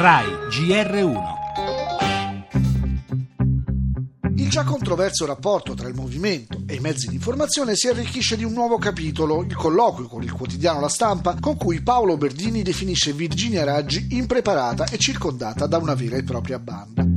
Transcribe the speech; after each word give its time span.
RAI 0.00 0.26
GR1 0.48 1.22
Il 4.36 4.48
già 4.48 4.62
controverso 4.62 5.26
rapporto 5.26 5.74
tra 5.74 5.88
il 5.88 5.96
movimento 5.96 6.62
e 6.68 6.76
i 6.76 6.78
mezzi 6.78 7.08
di 7.08 7.16
informazione 7.16 7.74
si 7.74 7.88
arricchisce 7.88 8.36
di 8.36 8.44
un 8.44 8.52
nuovo 8.52 8.78
capitolo, 8.78 9.42
il 9.42 9.56
colloquio 9.56 10.06
con 10.06 10.22
il 10.22 10.30
quotidiano 10.30 10.78
La 10.78 10.88
Stampa, 10.88 11.34
con 11.40 11.56
cui 11.56 11.80
Paolo 11.80 12.16
Berdini 12.16 12.62
definisce 12.62 13.12
Virginia 13.12 13.64
Raggi 13.64 14.06
impreparata 14.10 14.86
e 14.86 14.98
circondata 14.98 15.66
da 15.66 15.78
una 15.78 15.94
vera 15.94 16.16
e 16.16 16.22
propria 16.22 16.60
banda. 16.60 17.07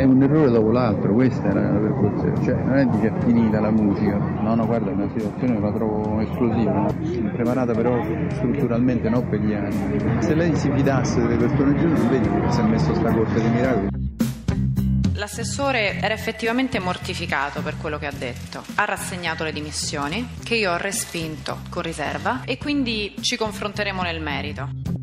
È 0.00 0.04
un 0.04 0.22
errore 0.22 0.48
dopo 0.48 0.70
l'altro, 0.70 1.12
questa 1.12 1.50
era 1.50 1.72
la 1.72 1.78
percezione, 1.78 2.42
cioè 2.42 2.54
non 2.54 2.78
è 2.78 2.86
di 2.86 3.00
che 3.00 3.08
è 3.08 3.20
finita 3.20 3.60
la 3.60 3.70
musica, 3.70 4.16
no 4.16 4.54
no 4.54 4.64
guarda 4.64 4.88
è 4.88 4.94
una 4.94 5.10
situazione 5.14 5.60
la 5.60 5.70
trovo 5.72 6.18
esplosiva, 6.20 6.86
impreparata 7.02 7.74
però 7.74 8.02
strutturalmente 8.30 9.10
non 9.10 9.28
per 9.28 9.40
gli 9.40 9.52
anni. 9.52 10.22
Se 10.22 10.34
lei 10.34 10.56
si 10.56 10.70
fidasse 10.72 11.20
delle 11.20 11.36
persone 11.36 11.78
giuste, 11.78 12.08
vedi 12.08 12.30
che 12.30 12.50
si 12.50 12.60
è 12.60 12.62
messo 12.62 12.94
sta 12.94 13.12
corte 13.12 13.42
di 13.42 13.48
miracoli. 13.50 13.88
L'assessore 15.16 16.00
era 16.00 16.14
effettivamente 16.14 16.78
mortificato 16.78 17.60
per 17.60 17.76
quello 17.76 17.98
che 17.98 18.06
ha 18.06 18.14
detto. 18.16 18.62
Ha 18.76 18.86
rassegnato 18.86 19.44
le 19.44 19.52
dimissioni, 19.52 20.28
che 20.42 20.54
io 20.54 20.72
ho 20.72 20.78
respinto 20.78 21.58
con 21.68 21.82
riserva, 21.82 22.40
e 22.46 22.56
quindi 22.56 23.16
ci 23.20 23.36
confronteremo 23.36 24.00
nel 24.00 24.22
merito. 24.22 24.99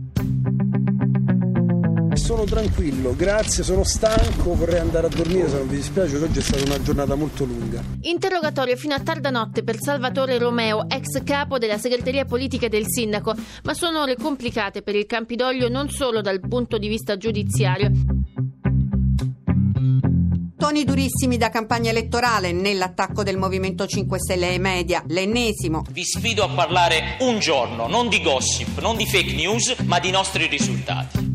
Sono 2.28 2.44
tranquillo, 2.44 3.16
grazie, 3.16 3.64
sono 3.64 3.86
stanco, 3.86 4.54
vorrei 4.54 4.80
andare 4.80 5.08
a 5.08 5.10
dormire 5.10 5.48
se 5.48 5.60
non 5.60 5.70
vi 5.70 5.78
dispiace, 5.78 6.18
oggi 6.18 6.40
è 6.40 6.42
stata 6.42 6.62
una 6.66 6.82
giornata 6.82 7.16
molto 7.16 7.46
lunga. 7.46 7.82
Interrogatorio 8.02 8.76
fino 8.76 8.94
a 8.94 9.00
tarda 9.00 9.30
notte 9.30 9.64
per 9.64 9.80
Salvatore 9.80 10.38
Romeo, 10.38 10.90
ex 10.90 11.24
capo 11.24 11.58
della 11.58 11.78
segreteria 11.78 12.26
politica 12.26 12.68
del 12.68 12.84
sindaco, 12.86 13.34
ma 13.64 13.74
sono 13.74 14.02
ore 14.02 14.18
complicate 14.18 14.82
per 14.82 14.96
il 14.96 15.06
Campidoglio 15.06 15.70
non 15.70 15.90
solo 15.90 16.20
dal 16.20 16.42
punto 16.42 16.78
di 16.78 16.90
vista 16.90 17.16
giudiziario. 17.16 17.92
Toni 20.58 20.84
durissimi 20.84 21.38
da 21.38 21.50
campagna 21.50 21.92
elettorale 21.92 22.52
nell'attacco 22.52 23.24
del 23.24 23.38
Movimento 23.38 23.88
5 23.88 24.20
Stelle 24.20 24.48
ai 24.48 24.60
media, 24.60 25.02
l'ennesimo. 25.08 25.86
Vi 25.90 26.04
sfido 26.04 26.44
a 26.44 26.50
parlare 26.50 27.16
un 27.22 27.40
giorno, 27.40 27.88
non 27.88 28.10
di 28.10 28.22
gossip, 28.22 28.82
non 28.82 28.98
di 28.98 29.06
fake 29.06 29.34
news, 29.34 29.76
ma 29.86 29.98
di 30.00 30.12
nostri 30.12 30.48
risultati. 30.48 31.27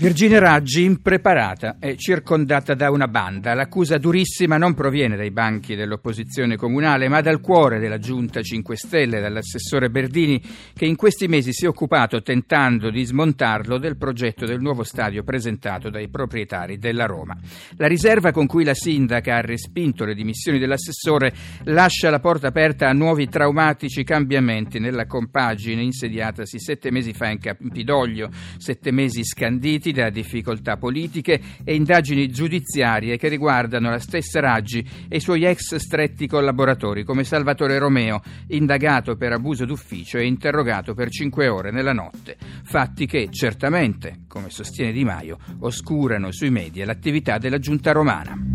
Virginia 0.00 0.38
Raggi, 0.38 0.84
impreparata 0.84 1.76
e 1.78 1.94
circondata 1.98 2.72
da 2.72 2.90
una 2.90 3.06
banda. 3.06 3.52
L'accusa 3.52 3.98
durissima 3.98 4.56
non 4.56 4.72
proviene 4.72 5.14
dai 5.14 5.30
banchi 5.30 5.74
dell'opposizione 5.74 6.56
comunale, 6.56 7.06
ma 7.08 7.20
dal 7.20 7.42
cuore 7.42 7.78
della 7.78 7.98
Giunta 7.98 8.40
5 8.40 8.76
Stelle, 8.76 9.20
dall'assessore 9.20 9.90
Berdini, 9.90 10.40
che 10.72 10.86
in 10.86 10.96
questi 10.96 11.28
mesi 11.28 11.52
si 11.52 11.66
è 11.66 11.68
occupato, 11.68 12.22
tentando 12.22 12.88
di 12.88 13.04
smontarlo, 13.04 13.76
del 13.76 13.98
progetto 13.98 14.46
del 14.46 14.62
nuovo 14.62 14.84
stadio 14.84 15.22
presentato 15.22 15.90
dai 15.90 16.08
proprietari 16.08 16.78
della 16.78 17.04
Roma. 17.04 17.36
La 17.76 17.86
riserva 17.86 18.32
con 18.32 18.46
cui 18.46 18.64
la 18.64 18.72
sindaca 18.72 19.36
ha 19.36 19.42
respinto 19.42 20.06
le 20.06 20.14
dimissioni 20.14 20.58
dell'assessore 20.58 21.30
lascia 21.64 22.08
la 22.08 22.20
porta 22.20 22.46
aperta 22.46 22.88
a 22.88 22.94
nuovi 22.94 23.28
traumatici 23.28 24.02
cambiamenti 24.02 24.78
nella 24.78 25.04
compagine 25.04 25.82
insediatasi 25.82 26.58
sette 26.58 26.90
mesi 26.90 27.12
fa 27.12 27.28
in 27.28 27.38
Campidoglio, 27.38 28.30
sette 28.56 28.92
mesi 28.92 29.22
scanditi 29.24 29.88
da 29.92 30.10
difficoltà 30.10 30.76
politiche 30.76 31.40
e 31.64 31.74
indagini 31.74 32.28
giudiziarie 32.28 33.16
che 33.16 33.28
riguardano 33.28 33.90
la 33.90 33.98
stessa 33.98 34.40
Raggi 34.40 34.86
e 35.08 35.16
i 35.16 35.20
suoi 35.20 35.44
ex 35.44 35.76
stretti 35.76 36.26
collaboratori 36.26 37.04
come 37.04 37.24
Salvatore 37.24 37.78
Romeo, 37.78 38.20
indagato 38.48 39.16
per 39.16 39.32
abuso 39.32 39.64
d'ufficio 39.64 40.18
e 40.18 40.26
interrogato 40.26 40.94
per 40.94 41.10
cinque 41.10 41.48
ore 41.48 41.70
nella 41.70 41.92
notte. 41.92 42.36
Fatti 42.64 43.06
che 43.06 43.28
certamente, 43.30 44.20
come 44.28 44.50
sostiene 44.50 44.92
Di 44.92 45.04
Maio, 45.04 45.38
oscurano 45.60 46.30
sui 46.32 46.50
media 46.50 46.84
l'attività 46.84 47.38
della 47.38 47.58
giunta 47.58 47.92
romana. 47.92 48.49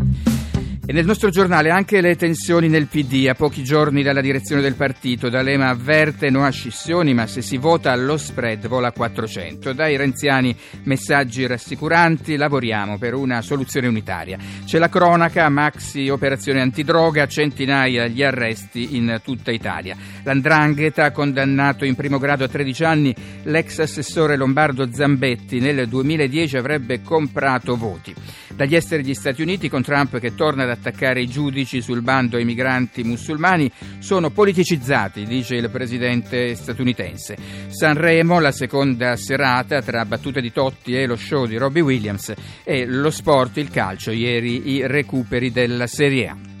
E 0.88 0.92
nel 0.92 1.04
nostro 1.04 1.30
giornale 1.30 1.70
anche 1.70 2.00
le 2.00 2.14
tensioni 2.14 2.68
nel 2.68 2.86
PD 2.86 3.26
a 3.28 3.34
pochi 3.34 3.64
giorni 3.64 4.04
dalla 4.04 4.20
direzione 4.20 4.62
del 4.62 4.76
partito. 4.76 5.28
D'Alema 5.28 5.68
avverte 5.68 6.30
no 6.30 6.44
a 6.44 6.50
scissioni, 6.50 7.12
ma 7.12 7.26
se 7.26 7.42
si 7.42 7.56
vota 7.56 7.92
lo 7.96 8.16
spread 8.16 8.68
vola 8.68 8.86
a 8.88 8.92
400. 8.92 9.72
Dai 9.72 9.96
renziani 9.96 10.54
messaggi 10.84 11.44
rassicuranti, 11.44 12.36
lavoriamo 12.36 12.98
per 12.98 13.14
una 13.14 13.42
soluzione 13.42 13.88
unitaria. 13.88 14.38
C'è 14.64 14.78
la 14.78 14.88
cronaca, 14.88 15.48
maxi 15.48 16.08
operazione 16.08 16.60
antidroga, 16.60 17.26
centinaia 17.26 18.06
gli 18.06 18.22
arresti 18.22 18.94
in 18.94 19.20
tutta 19.24 19.50
Italia. 19.50 19.96
L'Andrangheta 20.22 21.06
ha 21.06 21.10
condannato 21.10 21.84
in 21.84 21.96
primo 21.96 22.18
grado 22.18 22.44
a 22.44 22.48
13 22.48 22.84
anni 22.84 23.14
l'ex 23.42 23.80
assessore 23.80 24.36
lombardo 24.36 24.88
Zambetti. 24.92 25.58
Nel 25.58 25.88
2010 25.88 26.56
avrebbe 26.56 27.02
comprato 27.02 27.74
voti. 27.74 28.14
Dagli 28.54 28.76
esteri 28.76 29.02
degli 29.02 29.14
Stati 29.14 29.42
Uniti 29.42 29.68
con 29.68 29.82
Trump 29.82 30.18
che 30.18 30.34
torna 30.34 30.62
ad 30.62 30.70
attaccare 30.76 31.20
i 31.20 31.28
giudici 31.28 31.80
sul 31.80 32.02
bando 32.02 32.36
ai 32.36 32.44
migranti 32.44 33.02
musulmani 33.02 33.70
sono 33.98 34.30
politicizzati, 34.30 35.24
dice 35.24 35.56
il 35.56 35.70
presidente 35.70 36.54
statunitense. 36.54 37.36
Sanremo, 37.68 38.38
la 38.40 38.52
seconda 38.52 39.16
serata 39.16 39.82
tra 39.82 40.04
battute 40.04 40.40
di 40.40 40.52
Totti 40.52 40.94
e 40.94 41.06
lo 41.06 41.16
show 41.16 41.46
di 41.46 41.56
Robbie 41.56 41.82
Williams 41.82 42.32
e 42.62 42.86
lo 42.86 43.10
sport, 43.10 43.56
il 43.56 43.70
calcio, 43.70 44.10
ieri 44.10 44.70
i 44.70 44.86
recuperi 44.86 45.50
della 45.50 45.86
Serie 45.86 46.28
A. 46.28 46.55